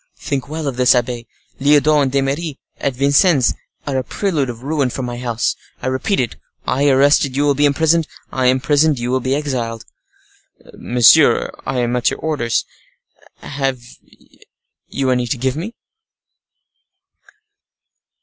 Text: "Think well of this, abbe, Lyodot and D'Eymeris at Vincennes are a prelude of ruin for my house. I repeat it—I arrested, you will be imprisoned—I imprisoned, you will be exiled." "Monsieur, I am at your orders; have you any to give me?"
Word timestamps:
"Think 0.17 0.49
well 0.49 0.67
of 0.67 0.77
this, 0.77 0.95
abbe, 0.95 1.27
Lyodot 1.59 2.01
and 2.01 2.11
D'Eymeris 2.11 2.57
at 2.77 2.95
Vincennes 2.95 3.53
are 3.85 3.97
a 3.99 4.03
prelude 4.03 4.49
of 4.49 4.63
ruin 4.63 4.89
for 4.89 5.03
my 5.03 5.19
house. 5.19 5.55
I 5.79 5.85
repeat 5.85 6.19
it—I 6.19 6.87
arrested, 6.89 7.35
you 7.37 7.43
will 7.43 7.53
be 7.53 7.67
imprisoned—I 7.67 8.47
imprisoned, 8.47 8.97
you 8.97 9.11
will 9.11 9.19
be 9.19 9.35
exiled." 9.35 9.85
"Monsieur, 10.73 11.51
I 11.67 11.81
am 11.81 11.95
at 11.95 12.09
your 12.09 12.17
orders; 12.17 12.65
have 13.43 13.79
you 14.87 15.11
any 15.11 15.27
to 15.27 15.37
give 15.37 15.55
me?" 15.55 15.75